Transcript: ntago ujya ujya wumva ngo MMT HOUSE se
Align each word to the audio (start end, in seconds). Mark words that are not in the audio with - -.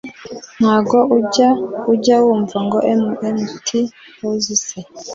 ntago 0.59 0.99
ujya 1.17 1.49
ujya 1.91 2.15
wumva 2.23 2.57
ngo 2.65 2.77
MMT 2.99 3.63
HOUSE 4.21 4.53
se 4.65 4.79